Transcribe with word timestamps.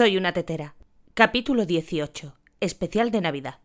Soy 0.00 0.16
una 0.16 0.32
tetera. 0.32 0.76
Capítulo 1.12 1.66
18. 1.66 2.34
Especial 2.58 3.10
de 3.10 3.20
Navidad. 3.20 3.58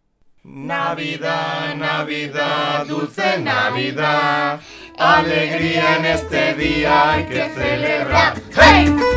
Navidad, 0.44 1.74
Navidad, 1.78 2.86
dulce 2.86 3.40
Navidad. 3.40 4.60
Alegría 4.98 5.96
en 5.96 6.06
este 6.06 6.54
día 6.56 7.14
hay 7.14 7.24
que 7.24 7.50
celebrar. 7.52 8.34
¡Hey! 8.54 9.15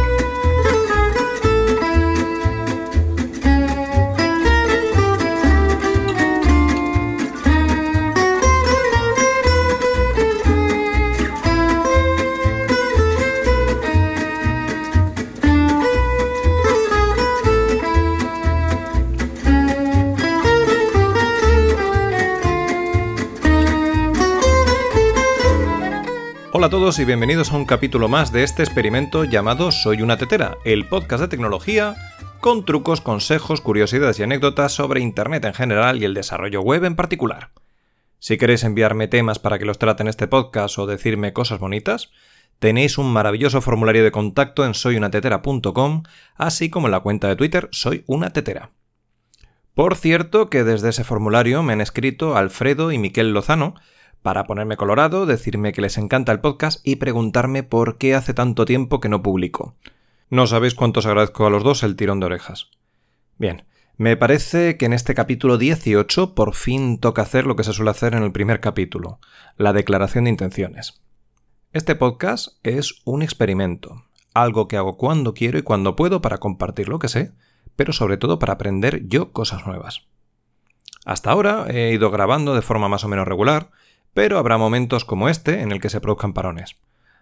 Hola 26.58 26.67
a 26.67 26.71
todos 26.71 26.98
y 26.98 27.04
bienvenidos 27.04 27.53
a 27.53 27.57
un 27.57 27.67
capítulo 27.67 28.08
más 28.08 28.32
de 28.32 28.43
este 28.43 28.64
experimento 28.64 29.22
llamado 29.22 29.71
Soy 29.71 30.03
una 30.03 30.16
tetera, 30.16 30.58
el 30.64 30.89
podcast 30.89 31.21
de 31.21 31.29
tecnología 31.29 31.94
con 32.41 32.64
trucos, 32.64 33.00
consejos, 33.00 33.61
curiosidades 33.61 34.19
y 34.19 34.25
anécdotas 34.25 34.72
sobre 34.72 35.00
Internet 35.00 35.44
en 35.44 35.55
general 35.55 36.02
y 36.02 36.05
el 36.05 36.14
desarrollo 36.14 36.61
web 36.61 36.83
en 36.83 36.97
particular. 36.97 37.52
Si 38.19 38.39
queréis 38.39 38.64
enviarme 38.64 39.06
temas 39.06 39.39
para 39.39 39.61
que 39.61 39.66
los 39.66 39.78
trate 39.78 40.02
en 40.02 40.08
este 40.08 40.27
podcast 40.27 40.77
o 40.80 40.86
decirme 40.86 41.33
cosas 41.33 41.61
bonitas, 41.61 42.11
tenéis 42.58 42.98
un 42.98 43.12
maravilloso 43.12 43.61
formulario 43.61 44.02
de 44.02 44.11
contacto 44.11 44.66
en 44.66 44.75
soyunatetera.com, 44.75 46.02
así 46.34 46.70
como 46.70 46.88
en 46.88 46.91
la 46.91 47.00
cuenta 47.00 47.28
de 47.28 47.36
Twitter 47.36 47.69
Soy 47.70 48.02
una 48.08 48.30
tetera. 48.30 48.72
Por 49.75 49.94
cierto 49.94 50.50
que 50.50 50.64
desde 50.64 50.88
ese 50.88 51.05
formulario 51.05 51.62
me 51.62 51.74
han 51.74 51.80
escrito 51.80 52.36
Alfredo 52.36 52.90
y 52.90 52.98
Miquel 52.98 53.33
Lozano, 53.33 53.77
para 54.28 54.44
ponerme 54.44 54.76
colorado, 54.76 55.24
decirme 55.24 55.72
que 55.72 55.80
les 55.80 55.96
encanta 55.96 56.32
el 56.32 56.40
podcast 56.40 56.86
y 56.86 56.96
preguntarme 56.96 57.62
por 57.62 57.96
qué 57.96 58.14
hace 58.14 58.34
tanto 58.34 58.66
tiempo 58.66 59.00
que 59.00 59.08
no 59.08 59.22
publico. 59.22 59.74
No 60.28 60.46
sabéis 60.46 60.74
cuánto 60.74 61.00
os 61.00 61.06
agradezco 61.06 61.46
a 61.46 61.50
los 61.50 61.64
dos 61.64 61.82
el 61.82 61.96
tirón 61.96 62.20
de 62.20 62.26
orejas. 62.26 62.68
Bien, 63.38 63.64
me 63.96 64.18
parece 64.18 64.76
que 64.76 64.84
en 64.84 64.92
este 64.92 65.14
capítulo 65.14 65.56
18 65.56 66.34
por 66.34 66.54
fin 66.54 66.98
toca 66.98 67.22
hacer 67.22 67.46
lo 67.46 67.56
que 67.56 67.64
se 67.64 67.72
suele 67.72 67.90
hacer 67.90 68.14
en 68.14 68.22
el 68.22 68.30
primer 68.30 68.60
capítulo, 68.60 69.18
la 69.56 69.72
declaración 69.72 70.24
de 70.24 70.30
intenciones. 70.30 71.00
Este 71.72 71.94
podcast 71.94 72.48
es 72.64 73.00
un 73.06 73.22
experimento, 73.22 74.04
algo 74.34 74.68
que 74.68 74.76
hago 74.76 74.98
cuando 74.98 75.32
quiero 75.32 75.58
y 75.58 75.62
cuando 75.62 75.96
puedo 75.96 76.20
para 76.20 76.36
compartir 76.36 76.90
lo 76.90 76.98
que 76.98 77.08
sé, 77.08 77.32
pero 77.76 77.94
sobre 77.94 78.18
todo 78.18 78.38
para 78.38 78.52
aprender 78.52 79.08
yo 79.08 79.32
cosas 79.32 79.66
nuevas. 79.66 80.02
Hasta 81.06 81.30
ahora 81.30 81.64
he 81.70 81.94
ido 81.94 82.10
grabando 82.10 82.54
de 82.54 82.60
forma 82.60 82.90
más 82.90 83.04
o 83.04 83.08
menos 83.08 83.26
regular, 83.26 83.70
pero 84.14 84.39
habrá 84.39 84.59
momentos 84.59 85.05
como 85.05 85.28
este 85.28 85.61
en 85.61 85.73
el 85.73 85.81
que 85.81 85.91
se 85.91 86.01
produzcan 86.01 86.33
parones. 86.33 86.77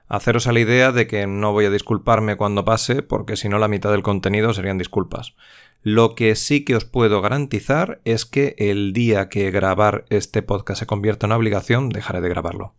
Haceros 0.09 0.47
a 0.47 0.53
la 0.53 0.61
idea 0.61 0.93
de 0.93 1.07
que 1.07 1.27
no 1.27 1.53
voy 1.53 1.65
a 1.65 1.71
disculparme 1.71 2.37
cuando 2.37 2.65
pase, 2.65 3.03
porque 3.03 3.37
si 3.37 3.49
no 3.49 3.59
la 3.59 3.69
mitad 3.69 3.91
del 3.91 4.05
contenido 4.05 4.55
serían 4.55 4.79
disculpas. 4.79 5.35
Lo 5.83 6.15
que 6.15 6.37
sí 6.37 6.65
que 6.65 6.77
os 6.77 6.85
puedo 6.85 7.21
garantizar 7.21 8.01
es 8.05 8.25
que 8.25 8.55
el 8.59 8.93
día 8.93 9.29
que 9.29 9.51
grabar 9.51 10.05
este 10.09 10.43
podcast 10.43 10.81
se 10.81 10.87
convierta 10.87 11.27
en 11.27 11.31
una 11.31 11.39
obligación, 11.39 11.89
dejaré 11.89 12.21
de 12.21 12.29
grabarlo. 12.29 12.75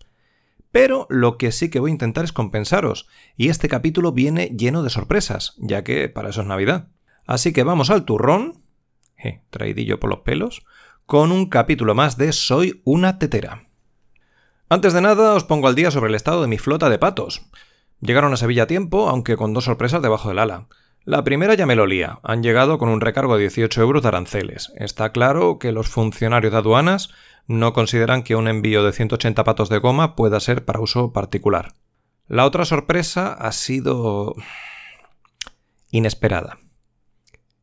Pero 0.71 1.05
lo 1.09 1.37
que 1.37 1.51
sí 1.51 1.69
que 1.69 1.79
voy 1.79 1.91
a 1.91 1.93
intentar 1.93 2.23
es 2.23 2.31
compensaros, 2.31 3.07
y 3.35 3.49
este 3.49 3.67
capítulo 3.67 4.11
viene 4.13 4.47
lleno 4.57 4.83
de 4.83 4.89
sorpresas, 4.89 5.55
ya 5.57 5.83
que 5.83 6.07
para 6.07 6.29
eso 6.29 6.41
es 6.41 6.47
Navidad. 6.47 6.87
Así 7.25 7.51
que 7.51 7.63
vamos 7.63 7.89
al 7.89 8.05
turrón, 8.05 8.61
eh, 9.17 9.41
traidillo 9.49 9.99
por 9.99 10.09
los 10.09 10.19
pelos, 10.19 10.65
con 11.05 11.31
un 11.31 11.47
capítulo 11.47 11.95
más 11.95 12.17
de 12.17 12.31
Soy 12.31 12.81
una 12.85 13.19
tetera. 13.19 13.66
Antes 14.69 14.91
de 14.91 14.99
nada, 14.99 15.33
os 15.33 15.45
pongo 15.45 15.69
al 15.69 15.75
día 15.75 15.91
sobre 15.91 16.09
el 16.09 16.15
estado 16.15 16.41
de 16.41 16.49
mi 16.49 16.57
flota 16.57 16.89
de 16.89 16.99
patos. 16.99 17.41
Llegaron 18.01 18.33
a 18.33 18.37
Sevilla 18.37 18.63
a 18.63 18.67
tiempo, 18.67 19.07
aunque 19.07 19.37
con 19.37 19.53
dos 19.53 19.63
sorpresas 19.63 20.01
debajo 20.01 20.27
del 20.27 20.39
ala. 20.39 20.67
La 21.05 21.23
primera 21.23 21.53
ya 21.53 21.65
me 21.65 21.77
lo 21.77 21.85
lía. 21.85 22.19
Han 22.21 22.43
llegado 22.43 22.77
con 22.77 22.89
un 22.89 22.99
recargo 22.99 23.37
de 23.37 23.43
18 23.43 23.81
euros 23.81 24.01
de 24.01 24.09
aranceles. 24.09 24.73
Está 24.75 25.13
claro 25.13 25.57
que 25.57 25.71
los 25.71 25.87
funcionarios 25.87 26.51
de 26.51 26.57
aduanas 26.57 27.11
no 27.47 27.71
consideran 27.71 28.23
que 28.23 28.35
un 28.35 28.49
envío 28.49 28.83
de 28.83 28.91
180 28.91 29.41
patos 29.45 29.69
de 29.69 29.77
goma 29.77 30.17
pueda 30.17 30.41
ser 30.41 30.65
para 30.65 30.81
uso 30.81 31.13
particular. 31.13 31.73
La 32.27 32.45
otra 32.45 32.65
sorpresa 32.65 33.31
ha 33.31 33.53
sido 33.53 34.35
inesperada. 35.91 36.57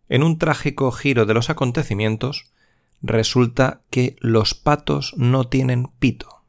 En 0.08 0.22
un 0.22 0.38
trágico 0.38 0.90
giro 0.90 1.26
de 1.26 1.34
los 1.34 1.50
acontecimientos, 1.50 2.50
resulta 3.02 3.82
que 3.90 4.16
los 4.20 4.54
patos 4.54 5.12
no 5.18 5.48
tienen 5.48 5.88
pito. 5.98 6.43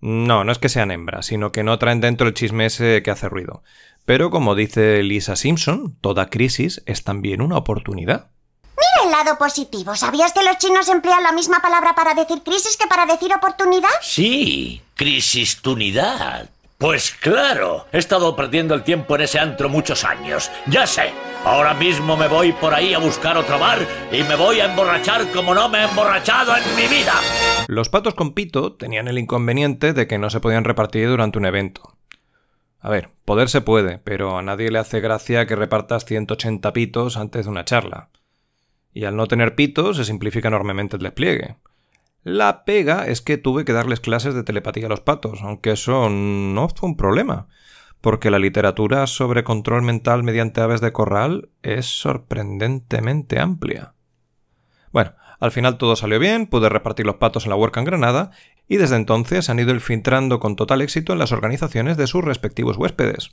No, 0.00 0.44
no 0.44 0.52
es 0.52 0.58
que 0.58 0.68
sean 0.68 0.90
hembras, 0.90 1.26
sino 1.26 1.52
que 1.52 1.62
no 1.62 1.78
traen 1.78 2.00
dentro 2.00 2.26
el 2.26 2.34
chisme 2.34 2.66
ese 2.66 3.02
que 3.02 3.10
hace 3.10 3.28
ruido. 3.28 3.62
Pero 4.04 4.30
como 4.30 4.54
dice 4.54 5.02
Lisa 5.02 5.36
Simpson, 5.36 5.96
toda 6.00 6.30
crisis 6.30 6.82
es 6.86 7.04
también 7.04 7.42
una 7.42 7.58
oportunidad. 7.58 8.30
Mira 8.76 9.04
el 9.04 9.10
lado 9.10 9.38
positivo. 9.38 9.94
¿Sabías 9.94 10.32
que 10.32 10.42
los 10.42 10.56
chinos 10.58 10.88
emplean 10.88 11.22
la 11.22 11.32
misma 11.32 11.60
palabra 11.60 11.94
para 11.94 12.14
decir 12.14 12.42
crisis 12.42 12.76
que 12.78 12.86
para 12.86 13.04
decir 13.04 13.32
oportunidad? 13.34 13.90
Sí, 14.00 14.80
crisis-tunidad. 14.94 16.48
Pues 16.80 17.10
claro, 17.10 17.84
he 17.92 17.98
estado 17.98 18.34
perdiendo 18.34 18.74
el 18.74 18.84
tiempo 18.84 19.14
en 19.14 19.20
ese 19.20 19.38
antro 19.38 19.68
muchos 19.68 20.02
años. 20.02 20.50
Ya 20.66 20.86
sé, 20.86 21.10
ahora 21.44 21.74
mismo 21.74 22.16
me 22.16 22.26
voy 22.26 22.52
por 22.52 22.72
ahí 22.72 22.94
a 22.94 22.98
buscar 22.98 23.36
otro 23.36 23.58
bar 23.58 23.86
y 24.10 24.22
me 24.22 24.34
voy 24.34 24.60
a 24.60 24.64
emborrachar 24.64 25.30
como 25.30 25.54
no 25.54 25.68
me 25.68 25.80
he 25.80 25.84
emborrachado 25.84 26.56
en 26.56 26.62
mi 26.76 26.88
vida. 26.88 27.12
Los 27.68 27.90
patos 27.90 28.14
con 28.14 28.32
pito 28.32 28.72
tenían 28.72 29.08
el 29.08 29.18
inconveniente 29.18 29.92
de 29.92 30.06
que 30.06 30.16
no 30.16 30.30
se 30.30 30.40
podían 30.40 30.64
repartir 30.64 31.06
durante 31.08 31.36
un 31.36 31.44
evento. 31.44 31.98
A 32.78 32.88
ver, 32.88 33.10
poder 33.26 33.50
se 33.50 33.60
puede, 33.60 33.98
pero 33.98 34.38
a 34.38 34.42
nadie 34.42 34.70
le 34.70 34.78
hace 34.78 35.00
gracia 35.00 35.44
que 35.44 35.56
repartas 35.56 36.06
180 36.06 36.72
pitos 36.72 37.18
antes 37.18 37.44
de 37.44 37.50
una 37.50 37.66
charla. 37.66 38.08
Y 38.94 39.04
al 39.04 39.16
no 39.16 39.26
tener 39.26 39.54
pitos 39.54 39.98
se 39.98 40.06
simplifica 40.06 40.48
enormemente 40.48 40.96
el 40.96 41.02
despliegue. 41.02 41.56
La 42.22 42.64
pega 42.64 43.06
es 43.06 43.22
que 43.22 43.38
tuve 43.38 43.64
que 43.64 43.72
darles 43.72 44.00
clases 44.00 44.34
de 44.34 44.42
telepatía 44.42 44.86
a 44.86 44.90
los 44.90 45.00
patos, 45.00 45.40
aunque 45.42 45.72
eso 45.72 46.10
no 46.10 46.68
fue 46.68 46.90
un 46.90 46.96
problema, 46.96 47.48
porque 48.00 48.30
la 48.30 48.38
literatura 48.38 49.06
sobre 49.06 49.42
control 49.42 49.82
mental 49.82 50.22
mediante 50.22 50.60
aves 50.60 50.80
de 50.80 50.92
corral 50.92 51.48
es 51.62 51.86
sorprendentemente 51.86 53.38
amplia. 53.38 53.94
Bueno, 54.92 55.14
al 55.38 55.50
final 55.50 55.78
todo 55.78 55.96
salió 55.96 56.18
bien, 56.18 56.46
pude 56.46 56.68
repartir 56.68 57.06
los 57.06 57.16
patos 57.16 57.44
en 57.44 57.50
la 57.50 57.56
huerca 57.56 57.80
en 57.80 57.86
Granada, 57.86 58.32
y 58.68 58.76
desde 58.76 58.96
entonces 58.96 59.48
han 59.48 59.58
ido 59.58 59.72
infiltrando 59.72 60.38
con 60.40 60.56
total 60.56 60.82
éxito 60.82 61.12
en 61.14 61.18
las 61.18 61.32
organizaciones 61.32 61.96
de 61.96 62.06
sus 62.06 62.22
respectivos 62.22 62.76
huéspedes. 62.76 63.30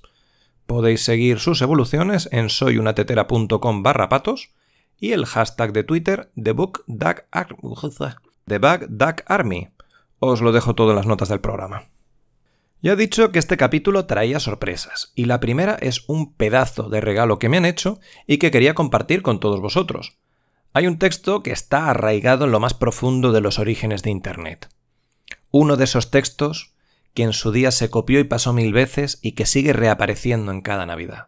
Podéis 0.65 1.03
seguir 1.03 1.39
sus 1.39 1.61
evoluciones 1.61 2.27
en 2.31 2.49
soyunatetera.com 2.49 3.83
barra 3.83 4.09
patos 4.09 4.51
y 4.97 5.11
el 5.11 5.25
hashtag 5.25 5.73
de 5.73 5.83
Twitter 5.83 6.31
TheBookDuckArmy. 6.35 7.59
The 8.47 8.59
Bug 8.59 8.87
Duck 8.87 9.23
Army. 9.25 9.67
Os 10.19 10.39
lo 10.39 10.53
dejo 10.53 10.73
todo 10.73 10.91
en 10.91 10.95
las 10.95 11.05
notas 11.05 11.27
del 11.27 11.41
programa. 11.41 11.89
Ya 12.81 12.93
he 12.93 12.95
dicho 12.95 13.33
que 13.33 13.39
este 13.39 13.57
capítulo 13.57 14.05
traía 14.05 14.39
sorpresas, 14.39 15.11
y 15.15 15.25
la 15.25 15.41
primera 15.41 15.77
es 15.81 16.07
un 16.07 16.33
pedazo 16.33 16.87
de 16.87 17.01
regalo 17.01 17.39
que 17.39 17.49
me 17.49 17.57
han 17.57 17.65
hecho 17.65 17.99
y 18.25 18.37
que 18.37 18.49
quería 18.49 18.73
compartir 18.73 19.21
con 19.21 19.41
todos 19.41 19.59
vosotros. 19.59 20.17
Hay 20.71 20.87
un 20.87 20.97
texto 20.97 21.43
que 21.43 21.51
está 21.51 21.89
arraigado 21.89 22.45
en 22.45 22.51
lo 22.51 22.61
más 22.61 22.73
profundo 22.73 23.33
de 23.33 23.41
los 23.41 23.59
orígenes 23.59 24.01
de 24.01 24.11
Internet. 24.11 24.69
Uno 25.51 25.75
de 25.75 25.83
esos 25.83 26.09
textos 26.09 26.73
que 27.13 27.23
en 27.23 27.33
su 27.33 27.51
día 27.51 27.71
se 27.71 27.89
copió 27.89 28.19
y 28.19 28.23
pasó 28.23 28.53
mil 28.53 28.71
veces 28.71 29.19
y 29.21 29.33
que 29.33 29.45
sigue 29.45 29.73
reapareciendo 29.73 30.53
en 30.53 30.61
cada 30.61 30.85
Navidad. 30.85 31.27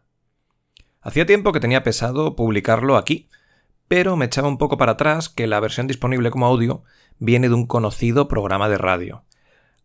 Hacía 1.02 1.26
tiempo 1.26 1.52
que 1.52 1.60
tenía 1.60 1.84
pesado 1.84 2.38
publicarlo 2.38 2.96
aquí, 2.96 3.28
pero 3.90 4.16
me 4.16 4.26
echaba 4.26 4.48
un 4.48 4.58
poco 4.58 4.78
para 4.78 4.94
atrás 4.94 5.28
que 5.28 5.48
la 5.48 5.60
versión 5.60 5.88
disponible 5.88 6.32
como 6.32 6.46
audio 6.46 6.84
viene 7.18 7.50
de 7.50 7.56
un 7.56 7.66
conocido 7.66 8.30
programa 8.30 8.70
de 8.70 8.78
radio. 8.78 9.24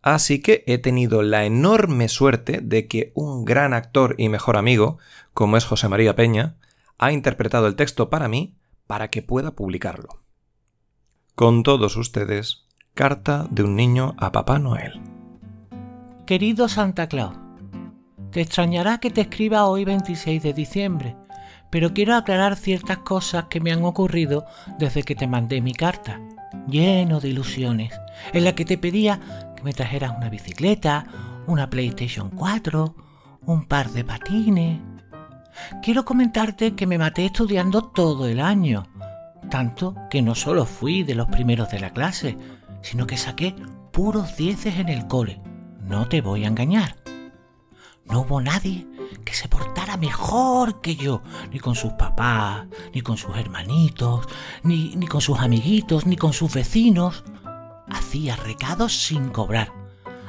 Así 0.02 0.42
que 0.42 0.62
he 0.66 0.76
tenido 0.76 1.22
la 1.22 1.46
enorme 1.46 2.08
suerte 2.08 2.60
de 2.62 2.86
que 2.86 3.10
un 3.14 3.46
gran 3.46 3.72
actor 3.72 4.14
y 4.18 4.28
mejor 4.28 4.58
amigo, 4.58 4.98
como 5.32 5.56
es 5.56 5.64
José 5.64 5.88
María 5.88 6.14
Peña, 6.14 6.56
ha 6.98 7.10
interpretado 7.10 7.66
el 7.66 7.76
texto 7.76 8.10
para 8.10 8.28
mí 8.28 8.54
para 8.86 9.08
que 9.08 9.22
pueda 9.22 9.52
publicarlo. 9.52 10.22
Con 11.34 11.62
todos 11.62 11.96
ustedes, 11.96 12.66
carta 12.92 13.46
de 13.50 13.62
un 13.62 13.74
niño 13.74 14.14
a 14.18 14.30
Papá 14.30 14.58
Noel. 14.58 15.00
Querido 16.26 16.68
Santa 16.68 17.08
Claus, 17.08 17.36
te 18.30 18.42
extrañará 18.42 18.98
que 18.98 19.10
te 19.10 19.22
escriba 19.22 19.64
hoy 19.64 19.86
26 19.86 20.42
de 20.42 20.52
diciembre, 20.52 21.16
pero 21.74 21.92
quiero 21.92 22.14
aclarar 22.14 22.54
ciertas 22.54 22.98
cosas 22.98 23.46
que 23.50 23.58
me 23.58 23.72
han 23.72 23.82
ocurrido 23.82 24.46
desde 24.78 25.02
que 25.02 25.16
te 25.16 25.26
mandé 25.26 25.60
mi 25.60 25.74
carta, 25.74 26.20
lleno 26.68 27.18
de 27.18 27.30
ilusiones, 27.30 27.92
en 28.32 28.44
la 28.44 28.54
que 28.54 28.64
te 28.64 28.78
pedía 28.78 29.18
que 29.56 29.64
me 29.64 29.72
trajeras 29.72 30.16
una 30.16 30.28
bicicleta, 30.28 31.04
una 31.48 31.68
PlayStation 31.68 32.30
4, 32.30 32.94
un 33.46 33.64
par 33.64 33.90
de 33.90 34.04
patines. 34.04 34.78
quiero 35.82 36.04
comentarte 36.04 36.76
que 36.76 36.86
me 36.86 36.96
maté 36.96 37.26
estudiando 37.26 37.82
todo 37.82 38.28
el 38.28 38.38
año. 38.38 38.86
Tanto 39.50 39.96
que 40.10 40.22
no 40.22 40.36
solo 40.36 40.66
fui 40.66 41.02
de 41.02 41.16
los 41.16 41.26
primeros 41.26 41.72
de 41.72 41.80
la 41.80 41.90
clase, 41.90 42.38
sino 42.82 43.08
que 43.08 43.16
saqué 43.16 43.52
puros 43.90 44.36
dieces 44.36 44.78
en 44.78 44.90
el 44.90 45.08
cole. 45.08 45.40
No 45.82 46.06
te 46.06 46.20
voy 46.20 46.44
a 46.44 46.46
engañar. 46.46 46.94
No 48.04 48.20
hubo 48.20 48.40
nadie 48.40 48.86
que 49.24 49.34
se 49.34 49.48
portara 49.48 49.96
mejor 49.96 50.80
que 50.80 50.96
yo, 50.96 51.22
ni 51.50 51.58
con 51.58 51.74
sus 51.74 51.92
papás, 51.94 52.66
ni 52.92 53.00
con 53.00 53.16
sus 53.16 53.36
hermanitos, 53.36 54.26
ni, 54.62 54.94
ni 54.96 55.06
con 55.06 55.20
sus 55.20 55.40
amiguitos, 55.40 56.06
ni 56.06 56.16
con 56.16 56.32
sus 56.32 56.52
vecinos. 56.52 57.24
Hacía 57.88 58.36
recados 58.36 58.96
sin 58.96 59.30
cobrar. 59.30 59.72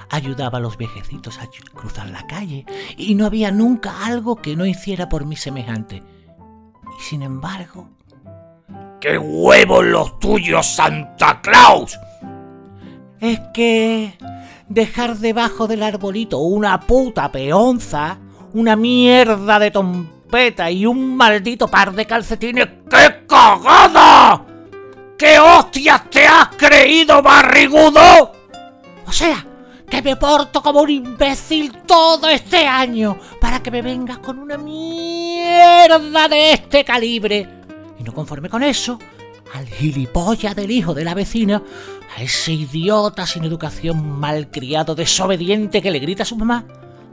Ayudaba 0.10 0.60
a 0.60 0.62
los 0.62 0.78
vejecitos 0.78 1.40
a 1.40 1.48
cruzar 1.74 2.10
la 2.10 2.26
calle 2.28 2.66
y 2.98 3.16
no 3.16 3.26
había 3.26 3.52
nunca 3.52 4.06
algo 4.06 4.36
que 4.38 4.56
no 4.56 4.66
hiciera 4.66 5.10
por 5.10 5.26
mí 5.26 5.36
semejante. 5.36 6.04
Y 6.98 7.04
sin 7.04 7.22
embargo... 7.22 7.90
¡Qué 9.02 9.18
huevos 9.18 9.86
los 9.86 10.20
tuyos, 10.20 10.66
Santa 10.66 11.42
Claus! 11.42 12.00
Es 13.20 13.40
que 13.54 14.18
dejar 14.68 15.18
debajo 15.18 15.68
del 15.68 15.84
arbolito 15.84 16.40
una 16.40 16.80
puta 16.82 17.32
peonza, 17.32 18.20
una 18.56 18.78
mierda 18.78 19.60
de 19.60 19.70
trompeta 19.70 20.72
y 20.72 20.86
un 20.86 21.18
maldito 21.18 21.68
par 21.68 21.92
de 21.92 22.06
calcetines. 22.06 22.66
¡Qué 22.90 23.26
cagada! 23.28 24.46
¿Qué 25.18 25.38
hostias 25.38 26.10
te 26.10 26.26
has 26.26 26.48
creído, 26.56 27.22
barrigudo? 27.22 28.32
O 29.06 29.12
sea, 29.12 29.46
que 29.90 30.02
me 30.02 30.16
porto 30.16 30.62
como 30.62 30.82
un 30.82 30.90
imbécil 30.90 31.74
todo 31.86 32.30
este 32.30 32.66
año 32.66 33.18
para 33.42 33.62
que 33.62 33.72
me 33.72 33.82
vengas 33.82 34.20
con 34.20 34.40
una 34.40 34.58
mierda 34.58 36.30
de 36.30 36.54
este 36.54 36.86
calibre. 36.86 37.50
Y 38.00 38.04
no 38.04 38.14
conforme 38.14 38.48
con 38.48 38.64
eso, 38.64 38.98
al 39.54 39.68
gilipollas 39.68 40.56
del 40.56 40.72
hijo 40.72 40.94
de 40.94 41.04
la 41.04 41.14
vecina, 41.14 41.62
a 42.16 42.22
ese 42.22 42.54
idiota 42.54 43.28
sin 43.28 43.44
educación 43.44 44.18
malcriado 44.18 44.96
desobediente 44.96 45.82
que 45.82 45.92
le 45.92 46.00
grita 46.00 46.24
a 46.24 46.26
su 46.26 46.38
mamá, 46.38 46.66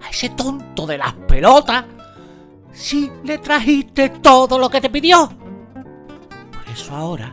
a 0.03 0.11
ese 0.11 0.31
tonto 0.31 0.87
de 0.87 0.99
las 0.99 1.13
pelotas, 1.13 1.85
si 2.73 3.11
le 3.25 3.39
trajiste 3.39 4.09
todo 4.09 4.59
lo 4.59 4.69
que 4.71 4.81
te 4.81 4.91
pidió. 4.91 5.31
Por 6.53 6.73
eso 6.73 6.95
ahora 6.95 7.33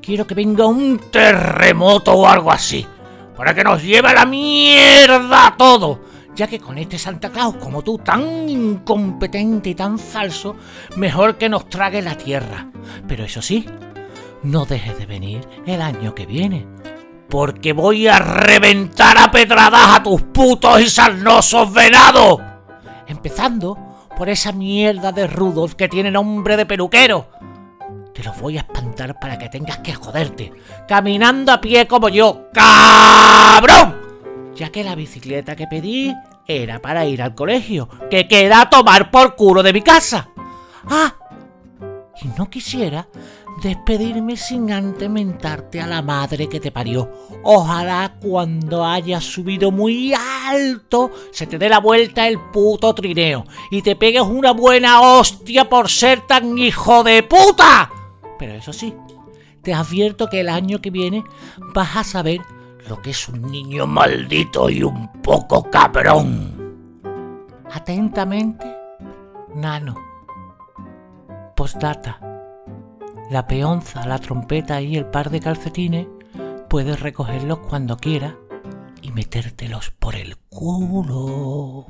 quiero 0.00 0.26
que 0.26 0.34
venga 0.34 0.66
un 0.66 0.98
terremoto 1.10 2.12
o 2.12 2.26
algo 2.26 2.50
así, 2.50 2.86
para 3.36 3.54
que 3.54 3.64
nos 3.64 3.82
lleve 3.82 4.08
a 4.08 4.14
la 4.14 4.24
mierda 4.24 5.54
todo, 5.58 6.00
ya 6.34 6.46
que 6.46 6.58
con 6.58 6.78
este 6.78 6.98
Santa 6.98 7.30
Claus 7.30 7.56
como 7.56 7.82
tú, 7.82 7.98
tan 7.98 8.48
incompetente 8.48 9.70
y 9.70 9.74
tan 9.74 9.98
falso, 9.98 10.56
mejor 10.96 11.36
que 11.36 11.48
nos 11.48 11.68
trague 11.68 12.00
la 12.00 12.16
tierra. 12.16 12.68
Pero 13.06 13.24
eso 13.24 13.42
sí, 13.42 13.66
no 14.42 14.64
dejes 14.64 14.98
de 14.98 15.06
venir 15.06 15.46
el 15.66 15.82
año 15.82 16.14
que 16.14 16.26
viene. 16.26 16.66
Porque 17.28 17.72
voy 17.72 18.06
a 18.06 18.18
reventar 18.18 19.18
a 19.18 19.30
pedradas 19.30 19.96
a 19.96 20.02
tus 20.02 20.22
putos 20.22 20.80
y 20.80 20.88
sarnosos 20.88 21.72
venados. 21.72 22.40
Empezando 23.06 23.78
por 24.16 24.28
esa 24.28 24.52
mierda 24.52 25.12
de 25.12 25.26
Rudolf 25.26 25.74
que 25.74 25.88
tiene 25.88 26.10
nombre 26.10 26.56
de 26.56 26.66
peluquero. 26.66 27.28
Te 28.14 28.24
los 28.24 28.40
voy 28.40 28.56
a 28.56 28.62
espantar 28.62 29.18
para 29.20 29.38
que 29.38 29.48
tengas 29.48 29.78
que 29.78 29.94
joderte, 29.94 30.52
caminando 30.88 31.52
a 31.52 31.60
pie 31.60 31.86
como 31.86 32.08
yo, 32.08 32.48
cabrón. 32.52 33.96
Ya 34.56 34.70
que 34.70 34.82
la 34.82 34.96
bicicleta 34.96 35.54
que 35.54 35.68
pedí 35.68 36.12
era 36.44 36.80
para 36.80 37.06
ir 37.06 37.22
al 37.22 37.36
colegio, 37.36 37.88
que 38.10 38.26
queda 38.26 38.62
a 38.62 38.70
tomar 38.70 39.10
por 39.12 39.36
culo 39.36 39.62
de 39.62 39.72
mi 39.72 39.82
casa. 39.82 40.30
Ah, 40.90 41.14
y 42.20 42.28
no 42.36 42.50
quisiera 42.50 43.06
despedirme 43.62 44.36
sin 44.36 44.70
antes 44.70 45.08
mentarte 45.10 45.80
a 45.80 45.86
la 45.86 46.02
madre 46.02 46.48
que 46.48 46.60
te 46.60 46.70
parió. 46.70 47.10
Ojalá 47.42 48.16
cuando 48.20 48.84
hayas 48.84 49.24
subido 49.24 49.70
muy 49.70 50.14
alto 50.14 51.10
se 51.32 51.46
te 51.46 51.58
dé 51.58 51.68
la 51.68 51.80
vuelta 51.80 52.28
el 52.28 52.38
puto 52.38 52.94
trineo 52.94 53.44
y 53.70 53.82
te 53.82 53.96
pegues 53.96 54.22
una 54.22 54.52
buena 54.52 55.00
hostia 55.00 55.68
por 55.68 55.88
ser 55.88 56.26
tan 56.26 56.56
hijo 56.58 57.02
de 57.02 57.22
puta. 57.22 57.90
Pero 58.38 58.54
eso 58.54 58.72
sí, 58.72 58.94
te 59.62 59.74
advierto 59.74 60.28
que 60.28 60.40
el 60.40 60.48
año 60.48 60.80
que 60.80 60.90
viene 60.90 61.24
vas 61.74 61.96
a 61.96 62.04
saber 62.04 62.40
lo 62.88 63.00
que 63.02 63.10
es 63.10 63.28
un 63.28 63.42
niño 63.42 63.86
maldito 63.86 64.70
y 64.70 64.82
un 64.82 65.12
poco 65.22 65.68
cabrón. 65.70 66.56
Atentamente, 67.70 68.66
Nano. 69.54 69.94
Postdata 71.54 72.27
la 73.30 73.46
peonza, 73.46 74.06
la 74.06 74.18
trompeta 74.18 74.80
y 74.80 74.96
el 74.96 75.06
par 75.06 75.30
de 75.30 75.40
calcetines, 75.40 76.06
puedes 76.68 77.00
recogerlos 77.00 77.58
cuando 77.58 77.96
quieras 77.96 78.34
y 79.02 79.12
metértelos 79.12 79.90
por 79.90 80.16
el 80.16 80.36
culo. 80.48 81.86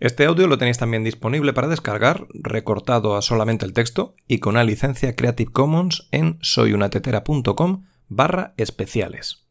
Este 0.00 0.24
audio 0.24 0.48
lo 0.48 0.58
tenéis 0.58 0.78
también 0.78 1.04
disponible 1.04 1.52
para 1.52 1.68
descargar, 1.68 2.26
recortado 2.34 3.16
a 3.16 3.22
solamente 3.22 3.64
el 3.64 3.72
texto 3.72 4.16
y 4.26 4.40
con 4.40 4.54
una 4.54 4.64
licencia 4.64 5.14
Creative 5.14 5.52
Commons 5.52 6.08
en 6.10 6.38
soyunatetera.com 6.40 7.84
barra 8.08 8.52
especiales. 8.56 9.46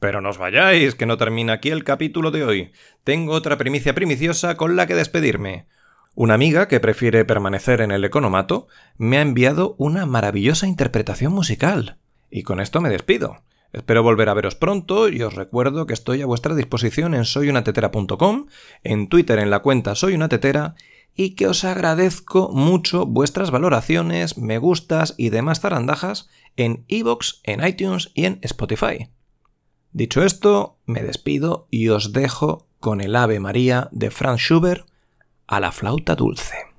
Pero 0.00 0.20
no 0.20 0.30
os 0.30 0.38
vayáis, 0.38 0.96
que 0.96 1.06
no 1.06 1.16
termina 1.16 1.54
aquí 1.54 1.70
el 1.70 1.84
capítulo 1.84 2.32
de 2.32 2.44
hoy. 2.44 2.72
Tengo 3.04 3.32
otra 3.32 3.58
primicia 3.58 3.94
primiciosa 3.94 4.56
con 4.56 4.74
la 4.74 4.86
que 4.88 4.96
despedirme. 4.96 5.66
Una 6.20 6.34
amiga 6.34 6.66
que 6.66 6.80
prefiere 6.80 7.24
permanecer 7.24 7.80
en 7.80 7.92
el 7.92 8.04
economato 8.04 8.66
me 8.96 9.18
ha 9.18 9.22
enviado 9.22 9.76
una 9.78 10.04
maravillosa 10.04 10.66
interpretación 10.66 11.32
musical. 11.32 11.98
Y 12.28 12.42
con 12.42 12.58
esto 12.58 12.80
me 12.80 12.88
despido. 12.88 13.44
Espero 13.72 14.02
volver 14.02 14.28
a 14.28 14.34
veros 14.34 14.56
pronto 14.56 15.08
y 15.08 15.22
os 15.22 15.34
recuerdo 15.34 15.86
que 15.86 15.94
estoy 15.94 16.20
a 16.20 16.26
vuestra 16.26 16.56
disposición 16.56 17.14
en 17.14 17.24
soyunatetera.com, 17.24 18.46
en 18.82 19.08
Twitter 19.08 19.38
en 19.38 19.50
la 19.50 19.60
cuenta 19.60 19.94
soyunatetera 19.94 20.74
y 21.14 21.36
que 21.36 21.46
os 21.46 21.62
agradezco 21.62 22.50
mucho 22.52 23.06
vuestras 23.06 23.52
valoraciones, 23.52 24.38
me 24.38 24.58
gustas 24.58 25.14
y 25.18 25.28
demás 25.28 25.60
zarandajas 25.60 26.28
en 26.56 26.84
iVoox, 26.88 27.42
en 27.44 27.64
iTunes 27.64 28.10
y 28.14 28.24
en 28.24 28.40
Spotify. 28.42 29.08
Dicho 29.92 30.24
esto, 30.24 30.80
me 30.84 31.04
despido 31.04 31.68
y 31.70 31.90
os 31.90 32.12
dejo 32.12 32.66
con 32.80 33.00
el 33.00 33.14
Ave 33.14 33.38
María 33.38 33.88
de 33.92 34.10
Franz 34.10 34.40
Schubert 34.40 34.88
a 35.48 35.60
la 35.60 35.70
flauta 35.72 36.14
dulce. 36.14 36.77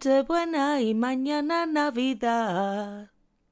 Que 0.00 0.08
esta 0.08 0.10
noche 0.10 0.20
es 0.20 0.26
noche 0.26 0.28
buena 0.28 0.80
y 0.80 0.94
mañana 0.94 1.66
Navidad. 1.66 3.10